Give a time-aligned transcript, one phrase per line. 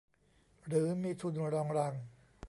[0.67, 1.93] หรือมีทุนรองรัง